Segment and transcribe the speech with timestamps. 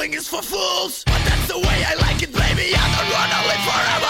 [0.00, 2.72] Gambling is for fools, but that's the way I like it, baby.
[2.74, 4.09] I don't wanna live forever.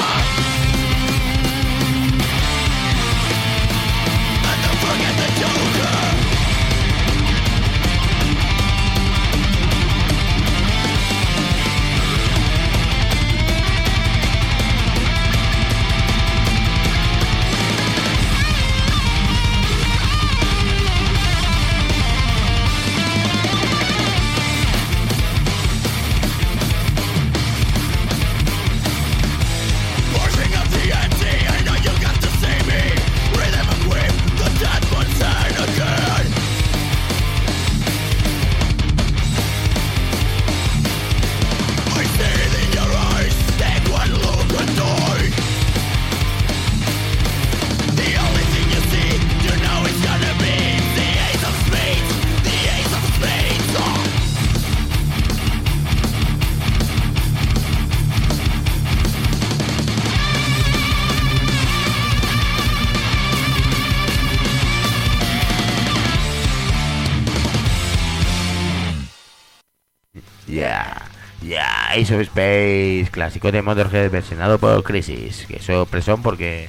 [71.90, 75.46] Ace of Space, clásico de Motorhead versionado por Crisis.
[75.46, 76.68] Que sorpresón porque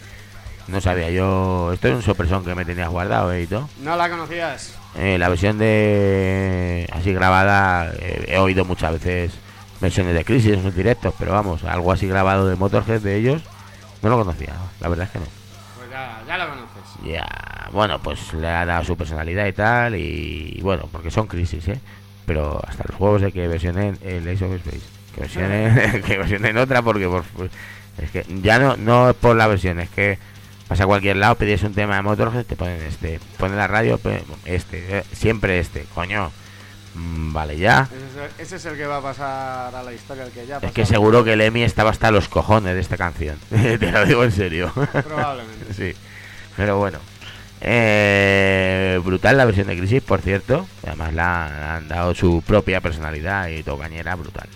[0.67, 1.71] no sabía yo.
[1.73, 3.47] Esto es un sorpresón que me tenías guardado, ¿eh?
[3.81, 4.75] ¿No la conocías?
[4.95, 9.31] Eh, la versión de así grabada eh, he oído muchas veces
[9.79, 13.41] versiones de Crisis en sus directos, pero vamos, algo así grabado de Motorhead de ellos
[14.01, 15.25] no lo conocía, la verdad es que no.
[15.77, 16.81] Pues ya, ya lo conoces.
[17.05, 21.67] Ya, bueno, pues le ha dado su personalidad y tal, y, bueno, porque son Crisis,
[21.67, 21.79] ¿eh?
[22.31, 26.57] Pero hasta los juegos de que versionen el Ace of Space, que versionen, que versionen
[26.57, 27.25] otra, porque por,
[27.97, 30.17] es que ya no, no es por la versión, es que
[30.71, 33.19] Pasa a cualquier lado, pedís un tema de Motorhead, te ponen este.
[33.37, 33.99] Ponen la radio,
[34.45, 34.99] este.
[34.99, 36.31] Eh, siempre este, coño.
[36.95, 37.89] Mm, vale, ya.
[38.37, 40.85] Ese es, el, que va a pasar a la historia, el que ya Es que
[40.85, 43.37] seguro que el Emi estaba hasta los cojones de esta canción.
[43.49, 44.71] te lo digo en serio.
[44.73, 45.73] Probablemente.
[45.73, 45.93] sí.
[46.55, 46.99] Pero bueno.
[47.63, 50.67] Eh, brutal la versión de Crisis, por cierto.
[50.85, 54.49] Además la, han dado su propia personalidad y tocañera brutal.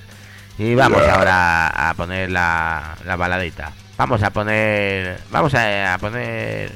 [0.58, 3.74] Y vamos ahora a poner la, la baladita.
[3.98, 5.20] Vamos a poner.
[5.32, 6.72] Vamos a, poner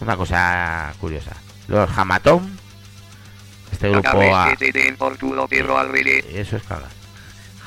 [0.00, 1.32] una cosa curiosa.
[1.68, 2.48] Los Hamatom.
[3.70, 4.08] Este grupo.
[4.34, 4.52] A,
[6.32, 6.86] eso es claro.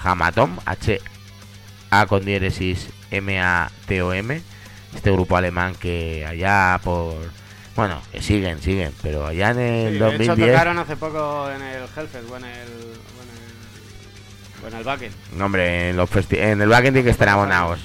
[0.03, 0.99] Hamatom, H.
[1.91, 4.41] A con diéresis M A T O M.
[4.95, 7.40] Este grupo alemán que allá por.
[7.75, 10.37] Bueno, que siguen, siguen, pero allá en el 2010.
[10.37, 12.69] De tocaron hace poco en el Hellfest o en el.
[14.63, 15.15] O en el, Backend.
[15.35, 17.79] No, hombre, en, los en el Backend tiene que estar abonados.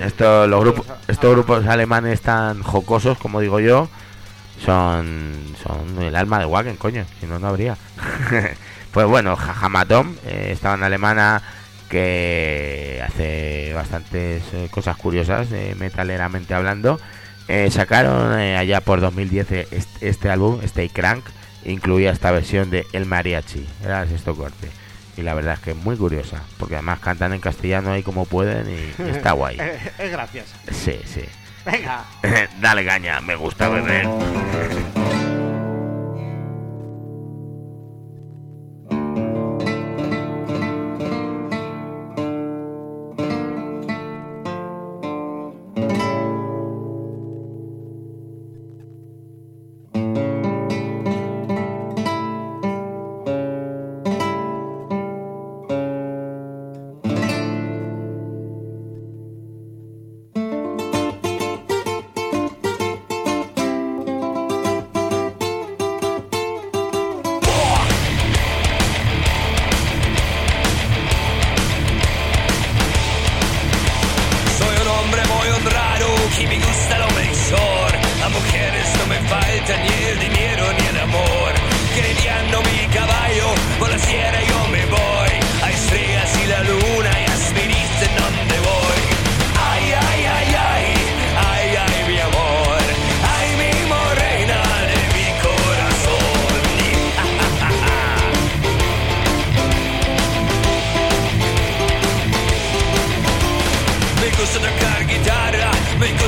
[0.00, 3.90] Esto, los grupos, estos grupos alemanes tan jocosos, como digo yo,
[4.64, 7.76] son, son el alma de Wagen, coño, si no, no habría.
[8.90, 11.42] pues bueno, Hamatom eh, estaba en alemana
[11.90, 16.98] que hace bastantes eh, cosas curiosas, eh, metaleramente hablando.
[17.70, 21.24] Sacaron allá por 2010 este, este, álbum, Stay Crank,
[21.64, 24.68] incluía esta versión de El Mariachi, era el sexto corte
[25.16, 28.24] y la verdad es que es muy curiosa, porque además cantan en castellano ahí como
[28.24, 29.58] pueden y, está guay.
[29.98, 30.54] es gracioso.
[30.70, 31.24] Sí, sí.
[31.64, 32.04] Venga.
[32.60, 34.08] Dale caña, me gusta beber.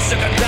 [0.03, 0.42] second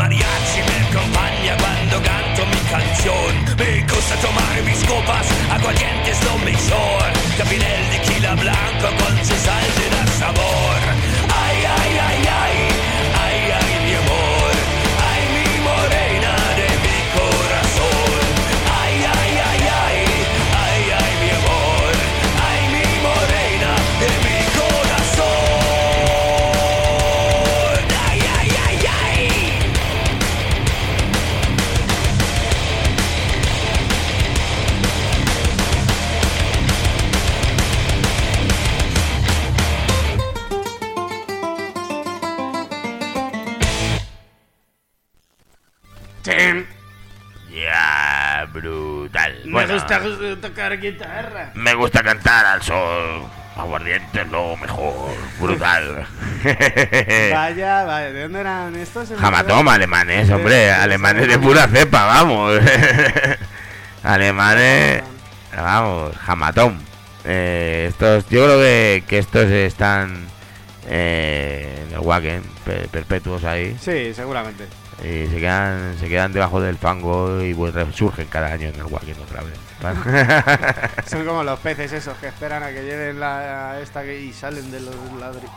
[0.00, 3.32] mariachi me acompaña cuando canto mi canción.
[3.58, 7.04] Me gusta tomar mis copas, aguardientes no mejor.
[7.36, 10.79] También el tequila blanco con su sal de da sabor.
[50.70, 51.50] Tocar guitarra.
[51.54, 53.24] Me gusta cantar al sol.
[53.56, 55.10] Aguardiente es lo mejor.
[55.40, 56.06] Brutal.
[57.32, 58.12] vaya, vaya.
[58.12, 59.12] ¿De dónde eran estos?
[59.18, 60.70] Jamatoma, alemanes, hombre.
[60.70, 62.60] Alemanes de pura cepa, vamos.
[64.02, 65.02] alemanes.
[65.54, 66.80] Vamos, jamatón.
[67.24, 70.26] Eh, estos, yo creo que, que estos están
[70.88, 72.42] eh, en el Wagen,
[72.90, 73.76] perpetuos ahí.
[73.80, 74.66] Sí, seguramente.
[75.00, 78.84] Y se quedan, se quedan debajo del fango y pues, resurgen cada año en el
[78.84, 79.69] Wagen otra vez.
[81.06, 84.80] Son como los peces esos que esperan a que lleguen la esta y salen de
[84.80, 85.50] los ladrillos.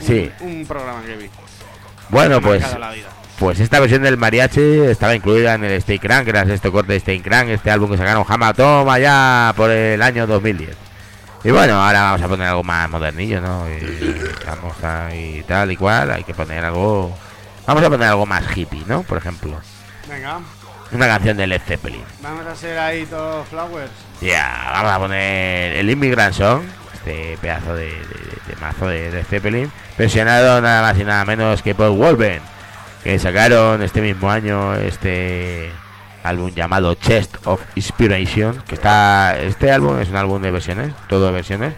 [0.00, 0.30] sí.
[0.40, 1.30] Un, programa que vi.
[2.08, 2.64] Bueno, pues
[3.38, 6.92] pues esta versión del mariachi estaba incluida en el Stay Crank, que era este corte
[6.92, 10.76] de Stay Crank, este álbum que sacaron Hama Toma ya por el año 2010.
[11.44, 13.68] Y bueno, ahora vamos a poner algo más modernillo, ¿no?
[13.68, 14.76] Y, vamos
[15.12, 17.16] y tal y cual, hay que poner algo...
[17.66, 19.02] Vamos a poner algo más hippie, ¿no?
[19.02, 19.60] Por ejemplo.
[20.08, 20.40] Venga.
[20.92, 22.04] Una canción de Led Zeppelin.
[22.20, 23.90] Vamos a hacer ahí todos flowers.
[24.20, 27.96] Ya, vamos a poner el Immigrant Song, este pedazo de,
[28.60, 32.42] mazo de Led Zeppelin, versionado nada más y nada menos que por Wolven,
[33.02, 35.72] que sacaron este mismo año este
[36.22, 41.26] álbum llamado Chest of Inspiration, que está este álbum es un álbum de versiones, todo
[41.26, 41.74] de versiones,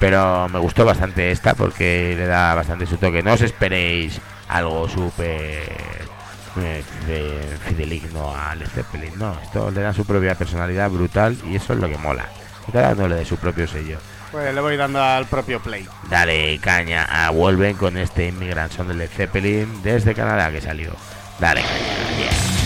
[0.00, 3.22] pero me gustó bastante esta porque le da bastante su toque.
[3.22, 6.15] No os esperéis algo súper
[6.58, 11.72] eh, fideligno a Led Zeppelin, no, esto le da su propia personalidad brutal y eso
[11.72, 12.26] es lo que mola.
[12.66, 13.98] Está dándole de su propio sello.
[14.32, 15.86] Pues le voy dando al propio play.
[16.10, 20.90] Dale caña a Wolven con este Immigrant Son de Led Zeppelin desde Canadá que salió.
[21.38, 22.65] Dale caña,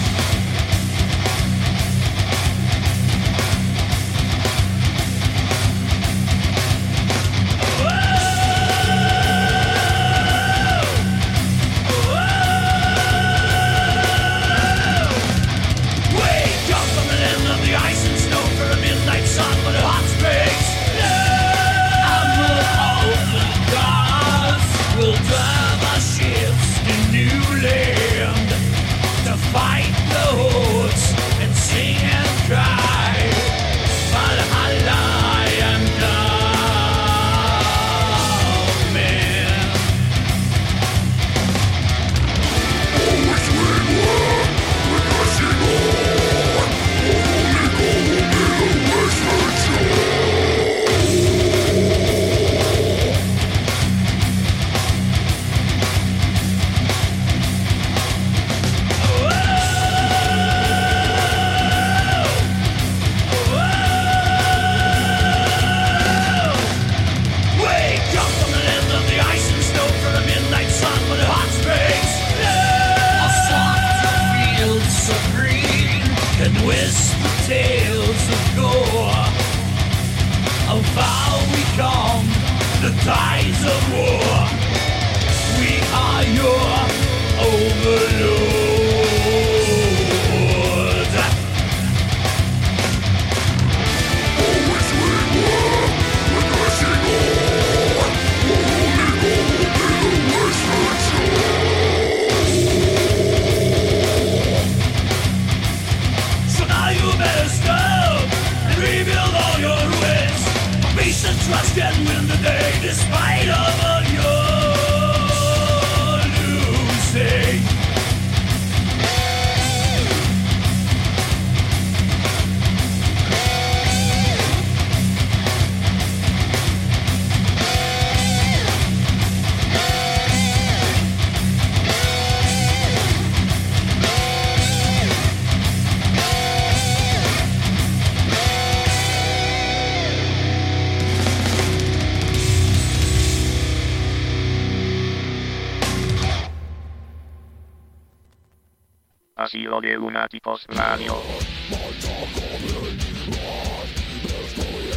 [149.79, 151.15] lunáticos radio.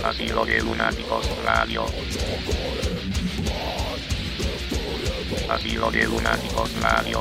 [0.04, 1.86] Asilo de lunáticos radio.
[5.50, 7.20] Asilo de lunáticos radio.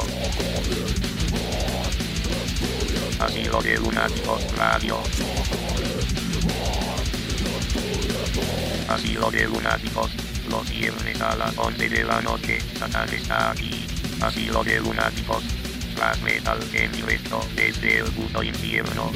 [3.20, 4.98] Asilo de lunáticos radio.
[8.88, 10.10] Asilo de lunáticos.
[10.48, 13.86] Los viernes a las 11 de la noche, Satán está aquí.
[14.22, 15.61] Asilo de lunáticos
[16.02, 19.12] black metal en directo desde el puto infierno.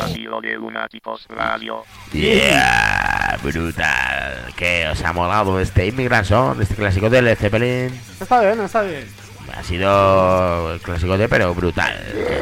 [0.00, 1.84] Asilo de Lunáticos Radio.
[2.12, 3.38] Yeah.
[3.42, 4.54] brutal, brutal.
[4.56, 7.92] ¿Qué os ha molado este Immigrant Song, este clásico del Zeppelin?
[8.18, 9.25] Está bien, está bien.
[9.56, 11.98] Ha sido el clásico de, pero brutal.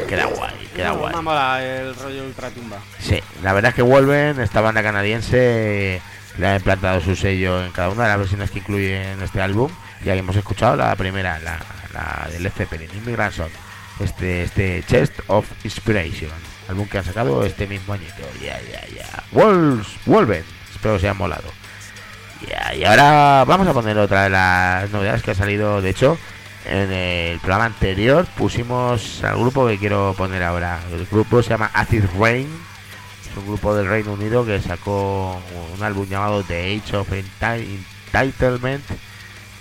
[0.07, 1.15] Queda guay, queda No, guay.
[1.21, 2.77] Mola el rollo ultratumba.
[2.99, 6.01] Sí, la verdad es que vuelven, esta banda canadiense
[6.37, 9.71] le ha implantado su sello en cada una de las versiones que incluyen este álbum.
[10.03, 11.57] Ya hemos escuchado la primera, la,
[11.93, 13.51] la del Zeppelin, Immigrant Song,
[14.01, 16.31] este, este Chest of Inspiration,
[16.67, 18.21] álbum que han sacado este mismo añito.
[18.41, 19.23] Ya, ya, ya.
[19.31, 20.43] Wolves, vuelven,
[20.73, 21.47] espero que os haya molado.
[22.47, 26.17] Ya, y ahora vamos a poner otra de las novedades que ha salido, de hecho,
[26.67, 30.79] en el programa anterior pusimos al grupo que quiero poner ahora.
[30.91, 32.47] El grupo se llama Acid Rain.
[33.31, 35.41] Es un grupo del Reino Unido que sacó
[35.75, 37.77] un álbum llamado The Age of Enti-
[38.13, 38.83] Entitlement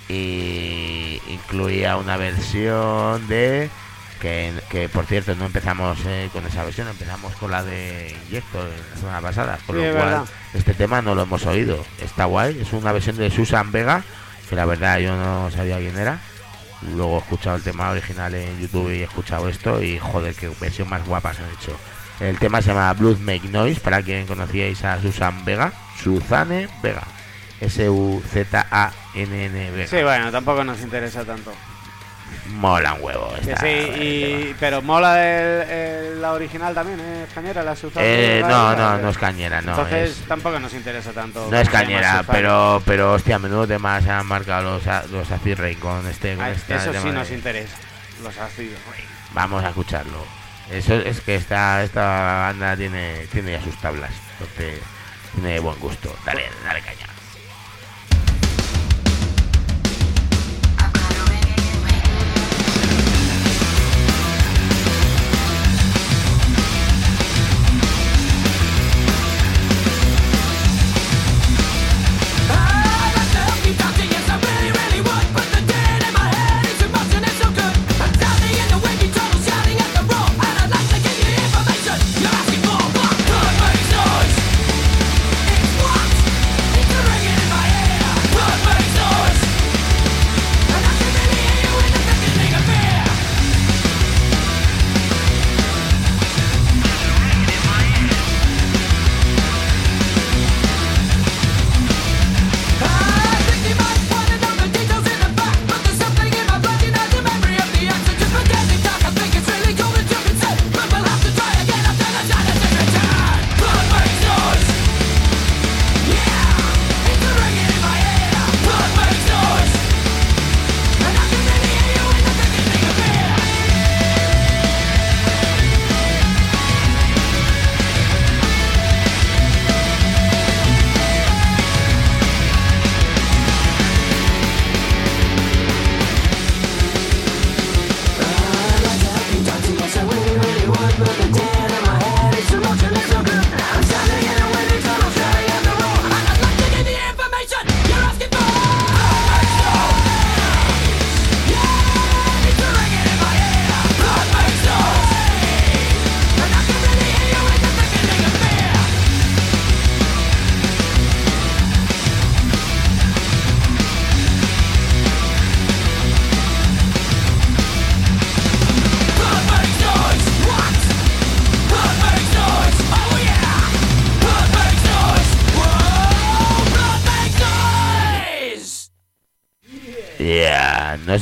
[0.08, 3.70] y incluía una versión de
[4.20, 8.68] que, que, por cierto no empezamos eh, con esa versión, empezamos con la de Inyector
[8.92, 10.24] la semana pasada, con Sí, lo es cual verdad.
[10.54, 11.84] este tema no lo hemos oído.
[12.00, 14.02] Está guay, es una versión de Susan Vega,
[14.48, 16.20] que la verdad yo no sabía quién era.
[16.94, 20.50] Luego he escuchado el tema original en YouTube y he escuchado esto y joder, qué
[20.60, 21.76] versión más guapa se han hecho.
[22.20, 25.72] El tema se llama Blood Make Noise, para quien conocíais a Susan Vega,
[26.02, 27.02] Suzanne Vega,
[27.60, 28.90] S-U-Z-A-N-N
[29.72, 29.86] Vega.
[29.88, 31.52] Sí, bueno, tampoco nos interesa tanto.
[32.46, 33.32] Mola un huevo.
[33.44, 33.68] Que esta- sí,
[34.00, 34.56] y, tema.
[34.60, 37.26] pero mola el, el- la original también, ¿eh?
[37.34, 37.74] Cañera, la.
[37.96, 39.72] Eh, no, no, no es cañera, no.
[39.72, 41.48] Entonces es, tampoco nos interesa tanto.
[41.50, 45.58] no es cañera, pero, pero hostia, a menudo temas se han marcado los, los Acid
[45.58, 46.34] Rain con este.
[46.36, 47.76] Con Ay, este eso tema sí de- nos interesa.
[48.22, 48.78] Los ácidos.
[49.32, 50.24] Vamos a escucharlo.
[50.70, 54.10] Eso es que esta, esta banda tiene, tiene ya sus tablas.
[54.40, 54.80] Entonces,
[55.34, 56.14] tiene buen gusto.
[56.24, 57.06] Dale, dale caña.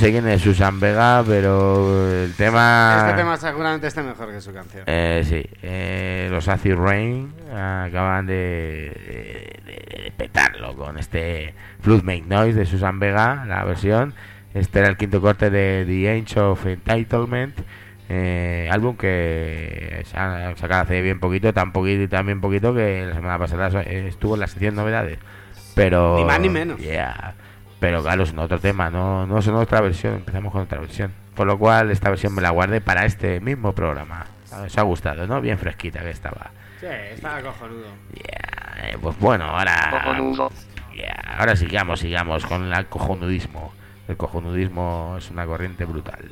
[0.03, 3.05] Sé quién es Susan Vega, pero el tema.
[3.07, 4.83] Este tema seguramente esté mejor que su canción.
[4.89, 8.33] Eh, sí, eh, los Acid Rain acaban de,
[9.65, 9.73] de-
[10.05, 14.13] de petarlo con este Flood Make Noise de Susan Vega, la versión.
[14.55, 17.55] Este era el quinto corte de The Age of Entitlement,
[18.09, 23.07] eh, álbum que se ha sacado hace bien poquito, tan poquito y también poquito que
[23.07, 25.19] la semana pasada estuvo en la sección novedades.
[25.77, 26.17] Pero.
[26.19, 26.79] Ni más ni menos.
[26.81, 27.35] Yeah.
[27.83, 31.13] Pero claro, es otro tema, no, no es otra versión, empezamos con otra versión.
[31.35, 34.25] Por lo cual, esta versión me la guardé para este mismo programa.
[34.65, 35.41] Os ha gustado, ¿no?
[35.41, 36.53] Bien fresquita que estaba.
[36.79, 37.89] Sí, estaba cojonudo.
[38.15, 39.75] Ya, eh, pues bueno, ahora.
[39.91, 40.53] Cojonudo.
[41.27, 43.73] ahora sigamos, sigamos con el cojonudismo.
[44.07, 46.25] El cojonudismo es una corriente brutal.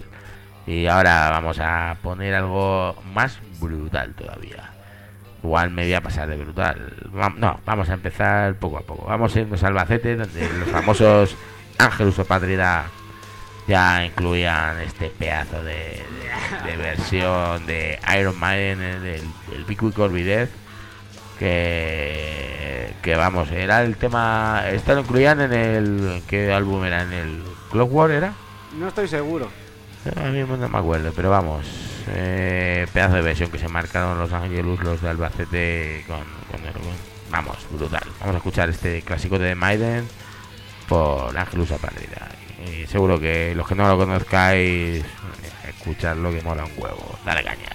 [0.69, 4.71] Y ahora vamos a poner algo más brutal todavía.
[5.43, 6.93] Igual me voy a pasar de brutal.
[7.17, 9.07] Va- No, vamos a empezar poco a poco.
[9.07, 11.35] Vamos a irnos a Albacete, donde los famosos
[11.79, 12.85] Ángelus o Patria
[13.67, 19.83] ya incluían este pedazo de, de- de versión de Iron Maiden, eh, del, del Big
[19.83, 20.51] Week Orbidez,
[21.39, 24.65] Que, que vamos, era el tema.
[24.71, 26.23] Esto lo incluían en el.
[26.29, 27.03] ¿Qué álbum era?
[27.03, 28.33] ¿En el Clockwork era?
[28.79, 29.49] No estoy seguro.
[30.17, 31.67] A mí no me acuerdo, pero vamos.
[32.13, 36.19] Eh, pedazo de versión que se marcaron los Angelus, los de Albacete con,
[36.51, 38.03] con con- Vamos, brutal.
[38.19, 40.09] Vamos a escuchar este clásico de Maiden
[40.89, 42.29] por Angelus Apardida.
[42.67, 45.05] Y seguro que los que no lo conozcáis, eh,
[45.69, 47.19] escuchadlo que mola un huevo.
[47.25, 47.69] Dale caña.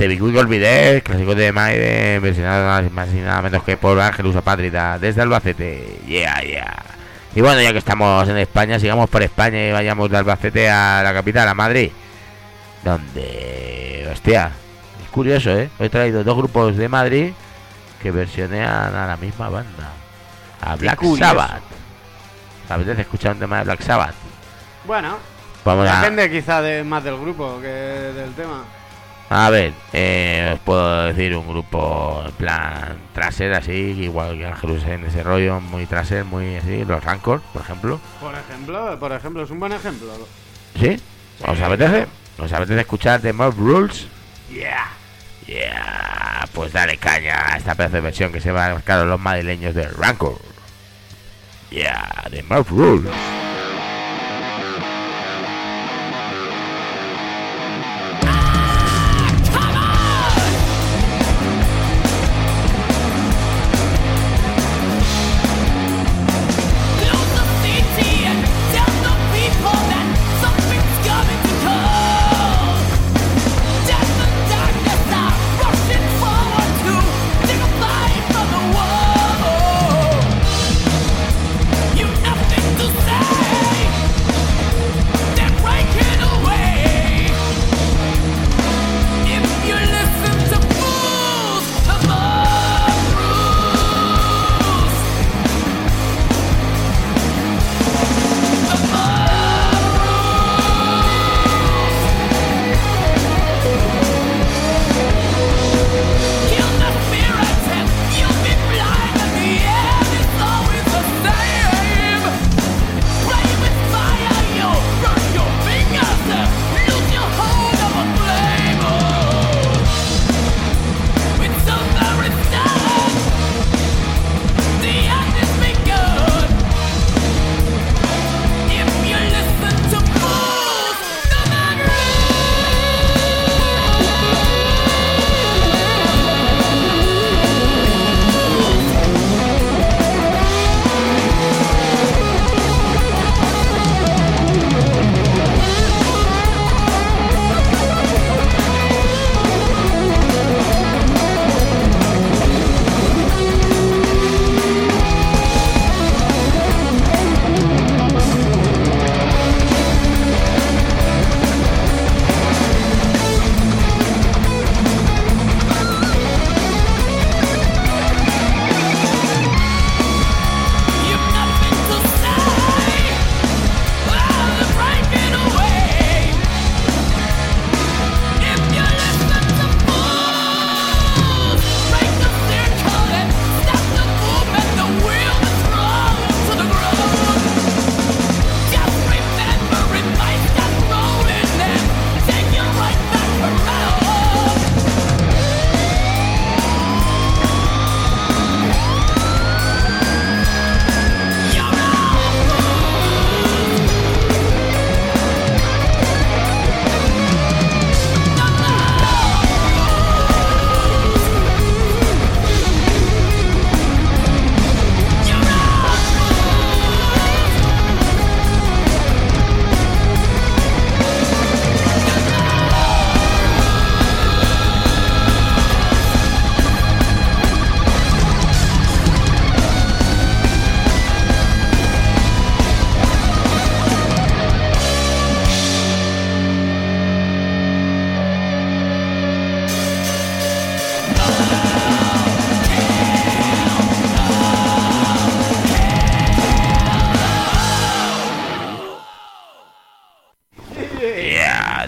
[0.00, 4.34] Este Big Week olvidé, clásico de Maiden, versionado más y nada menos que por Ángelus
[4.34, 6.00] Apátrida, desde Albacete.
[6.06, 6.74] Yeah, yeah.
[7.34, 11.02] Y bueno, ya que estamos en España, sigamos por España y vayamos de Albacete a
[11.04, 11.90] la capital, a Madrid.
[12.82, 14.52] Donde, hostia,
[15.04, 15.68] es curioso, ¿eh?
[15.78, 17.32] Hoy he traído dos grupos de Madrid
[18.02, 19.92] que versionean a la misma banda.
[20.62, 20.98] A Black.
[21.18, 21.60] Sabbath.
[22.66, 24.14] ¿Te apetece escuchar un tema de Black Sabbath?
[24.86, 25.18] Bueno,
[25.62, 26.00] Vamos a...
[26.00, 28.64] depende quizá de más del grupo que del tema.
[29.32, 34.82] A ver, eh, os puedo decir un grupo en plan traser así, igual que Angelus
[34.82, 38.00] en ese rollo, muy traser, muy así, los Rancor, por ejemplo.
[38.20, 40.08] Por ejemplo, por ejemplo, es un buen ejemplo.
[40.76, 41.00] ¿Sí?
[41.46, 42.08] ¿Os apetece?
[42.38, 44.08] ¿Os apetece escuchar The Mob Rules?
[44.52, 44.88] Yeah.
[45.46, 46.48] Yeah.
[46.52, 49.76] Pues dale caña a esta pedazo de versión que se va a marcar los madrileños
[49.76, 50.40] de Rancor.
[51.70, 53.39] Yeah, The Mob Rules.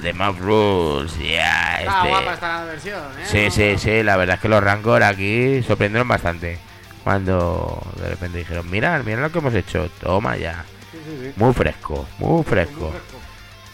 [0.02, 1.76] Game of Rules, ya.
[1.80, 3.24] Está este- guapa esta versión, ¿eh?
[3.26, 6.58] Sí, sí, sí, la verdad es que los Rancor aquí sorprendieron bastante.
[7.04, 10.64] Cuando de repente dijeron, mira, mira lo que hemos hecho, toma ya.
[10.92, 11.32] Sí, sí, sí.
[11.36, 12.80] Muy fresco, muy fresco.
[12.80, 13.18] Muy fresco.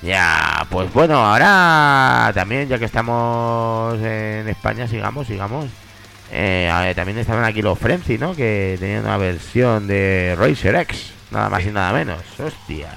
[0.00, 5.66] Ya, pues bueno, ahora también, ya que estamos en España, sigamos, sigamos.
[6.30, 8.34] Eh, a ver, también estaban aquí los Frenzy, ¿no?
[8.34, 12.20] Que tenían una versión de Racer X, nada más y nada menos.
[12.38, 12.94] Hostias.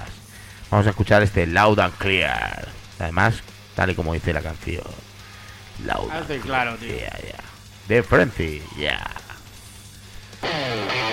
[0.70, 2.68] Vamos a escuchar este Loud and Clear.
[3.02, 3.42] Además,
[3.76, 4.84] tal y como dice la canción.
[5.86, 6.12] Loud
[6.44, 6.90] claro, tío.
[6.90, 7.44] Yeah, yeah.
[7.88, 9.04] De Frenzy, ya.
[10.42, 11.11] Taking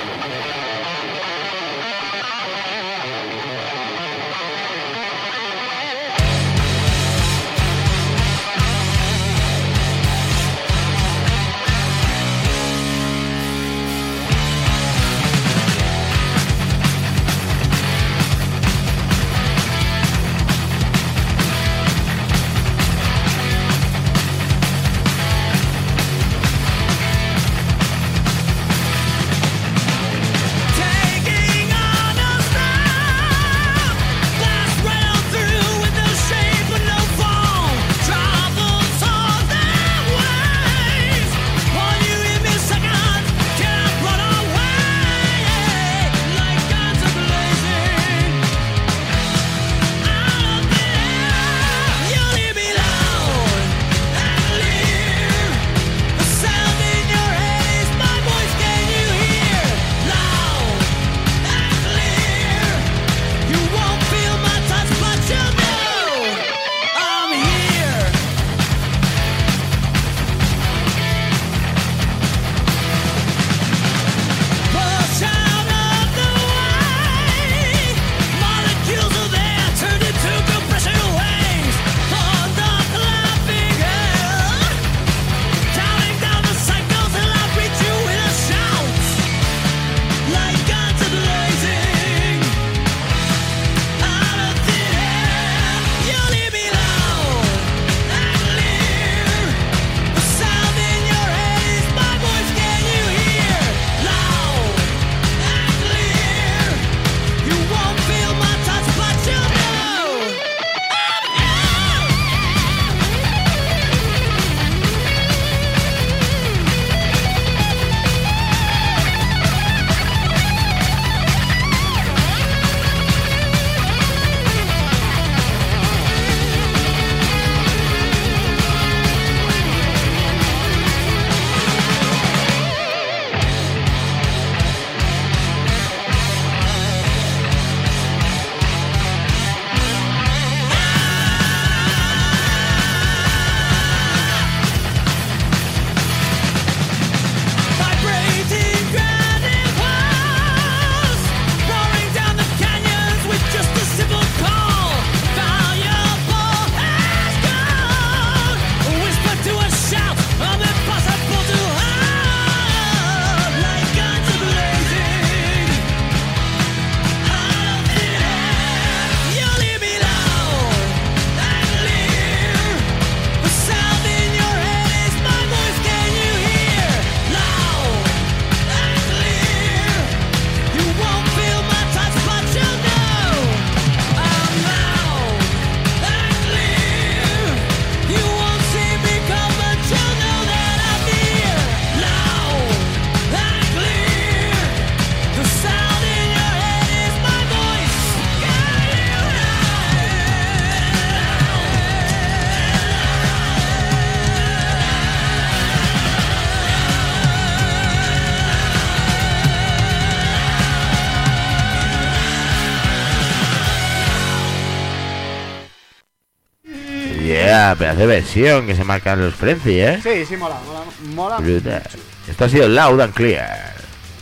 [217.69, 220.01] Yeah, pedazo de versión que se marcan los Frenzy, ¿eh?
[220.03, 220.81] Sí, sí, mola, mola,
[221.15, 221.37] mola.
[221.37, 221.83] Brutal.
[222.27, 223.75] Esto ha sido Loud and Clear.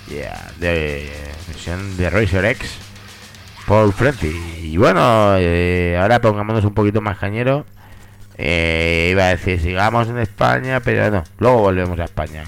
[0.09, 1.09] Yeah, de
[1.47, 2.73] versión de Racer X
[3.65, 4.35] por Frenzy.
[4.63, 7.67] Y bueno, eh, ahora pongámonos un poquito más cañero.
[8.37, 12.45] Eh, iba a decir, sigamos en España, pero no, luego volvemos a España.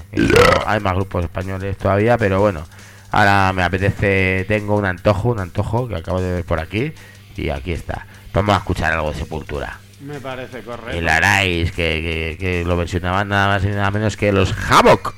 [0.65, 2.65] Hay más grupos españoles todavía, pero bueno,
[3.11, 6.91] ahora me apetece, tengo un antojo, un antojo que acabo de ver por aquí,
[7.37, 8.05] y aquí está.
[8.33, 9.79] Vamos a escuchar algo de Sepultura.
[10.01, 10.97] Me parece correcto.
[10.97, 15.13] El Arais, que, que, que lo versionaban nada más y nada menos que los Havoc.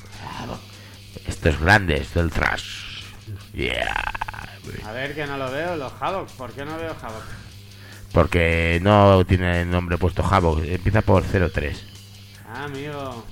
[1.26, 2.82] Estos grandes del thrash.
[3.54, 3.94] Yeah.
[4.86, 6.28] A ver que no lo veo, los Haddock.
[6.30, 7.24] ¿Por qué no veo Haddock?
[8.12, 11.84] Porque no tiene el nombre puesto Havoc, empieza por 03.
[12.48, 13.24] Ah, amigo.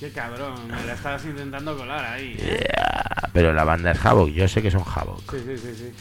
[0.00, 2.36] Qué cabrón, me la estabas intentando colar ahí.
[2.36, 5.22] Yeah, pero la banda es Havoc, yo sé que son Havoc.
[5.30, 5.92] Sí, sí, sí, sí.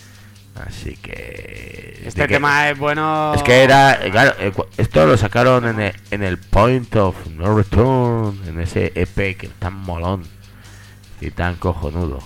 [0.65, 2.01] Así que.
[2.05, 3.33] Este que- tema es bueno.
[3.35, 3.93] Es que era.
[4.05, 8.59] eh, Claro, eh, esto lo sacaron en el, en el Point of No Return, en
[8.59, 10.23] ese EP que es tan molón
[11.21, 12.19] y tan cojonudo.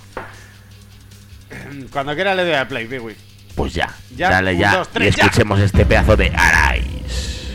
[1.91, 3.15] Cuando quiera le doy a play, Piwi.
[3.55, 5.09] Pues ya, Ya, dale un, ya dos, y ya.
[5.09, 7.49] escuchemos este pedazo de Arais.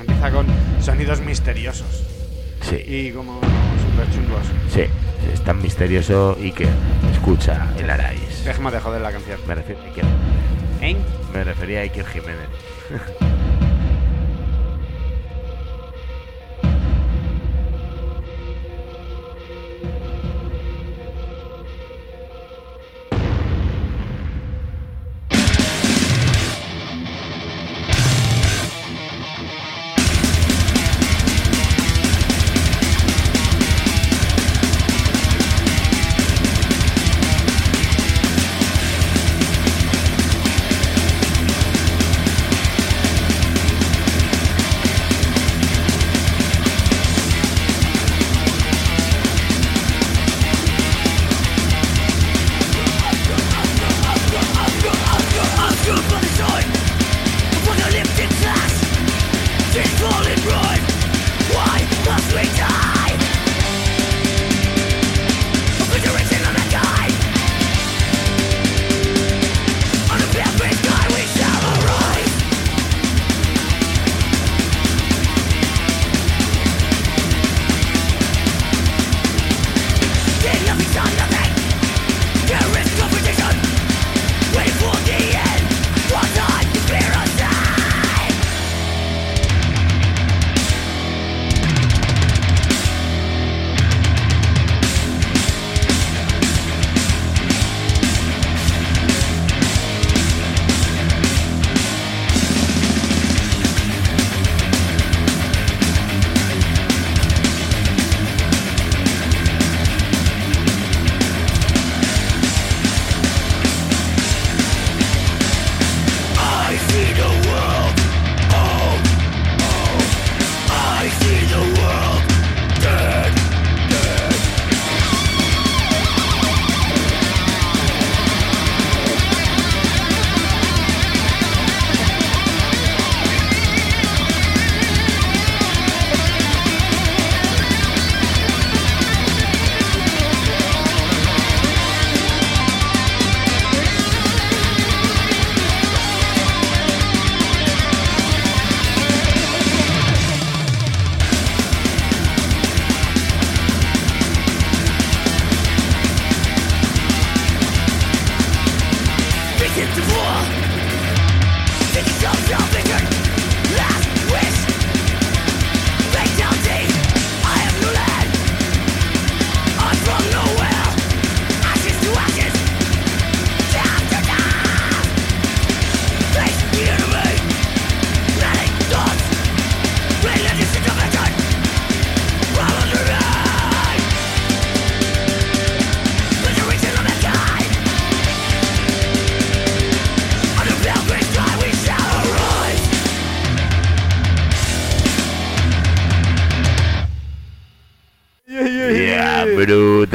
[0.00, 0.46] Empieza con
[0.82, 2.02] sonidos misteriosos
[2.62, 4.42] Sí, y como super chungos.
[4.72, 4.82] sí,
[5.32, 6.66] es tan misterioso y que
[7.12, 8.44] escucha el Arais.
[8.44, 9.38] Dejemos de joder la canción.
[9.46, 10.96] Me, refiero, a Iker- ¿Eh?
[11.32, 12.48] me refería a Iker Jiménez.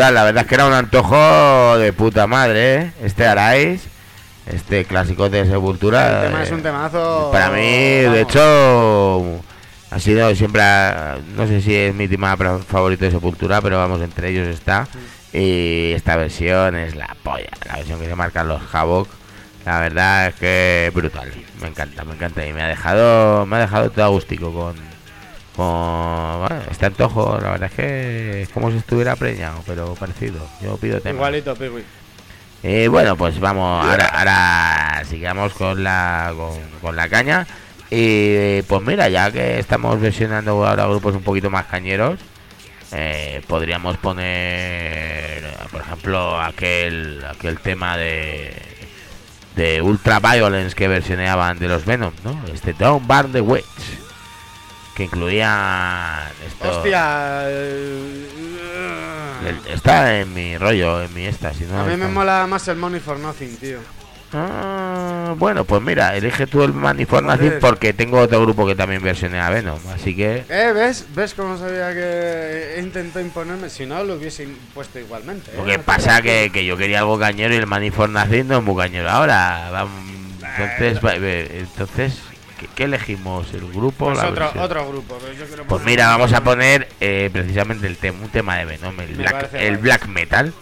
[0.02, 2.92] brutal, la verdad es que era un antojo de puta madre, ¿eh?
[3.04, 3.88] Este Arais,
[4.48, 6.24] este clásico de Sepultura.
[6.24, 7.30] El tema eh, es un temazo.
[7.32, 9.24] Para mí, de hecho,
[9.92, 10.64] ha sido siempre,
[11.36, 14.88] no sé si es mi tema favorito de Sepultura, pero vamos, entre ellos está.
[15.34, 19.08] Y esta versión es la polla, la versión que se marcan los Havoc.
[19.68, 21.32] La verdad es que brutal,
[21.62, 24.91] me encanta, me encanta y me ha dejado, me ha dejado todo agústico con,
[25.56, 27.40] con bueno, este antojo.
[27.42, 30.48] La verdad es que es como si estuviera preñado, pero parecido.
[30.62, 31.18] Yo pido tema.
[31.18, 31.84] Igualito, Piwi.
[32.64, 37.48] Eh, bueno, pues vamos, ahora, ahora sigamos con la, con, con la caña.
[37.90, 42.20] Y pues mira, ya que estamos versionando ahora grupos un poquito más cañeros,
[42.94, 48.54] eh, podríamos poner, por ejemplo, aquel, aquel tema de,
[49.56, 52.42] de Ultra Violence que versioneaban de los Venom, ¿no?
[52.54, 53.66] Este Don't Burn the Witch,
[55.02, 56.70] que incluía esto.
[56.70, 57.50] Hostia.
[57.50, 58.28] el-
[59.74, 62.78] Está en mi rollo, en mi esta, si no A mí me mola más el
[62.78, 63.80] Money for Nothing, tío.
[64.34, 67.42] Ah, bueno, pues mira, elige tú el Manifold Joder.
[67.44, 70.46] Nothing porque tengo otro grupo que también versione a Venom, así que...
[70.48, 70.72] ¿Eh?
[70.74, 71.06] ¿Ves?
[71.16, 73.70] ¿Ves cómo sabía que intentó imponerme?
[73.70, 75.52] Si no, lo hubiese impuesto igualmente.
[75.52, 75.56] ¿eh?
[75.58, 78.58] Lo que No pasa que, que yo quería algo cañero y el Manifold Nothing no
[78.60, 79.86] es muy cañero ahora.
[80.58, 82.22] Entonces, eh, entonces
[82.62, 83.54] ¿qué, qué elegimos?
[83.54, 85.18] ¿El grupo Pues la otro, otro grupo.
[85.20, 88.66] pero yo quiero Pues mira, vamos a poner eh, precisamente el tema, un tema de
[88.66, 90.54] Venom, el, black, el metal,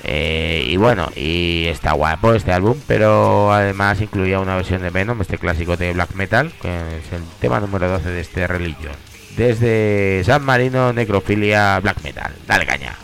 [0.04, 5.22] Eh, y bueno, y está guapo este álbum, pero además incluía una versión de Venom,
[5.22, 8.94] este clásico de black metal, que es el tema número 12 de este Religion.
[9.38, 12.34] Desde San Marino, Necrofilia, Black Metal.
[12.48, 12.96] Dale caña.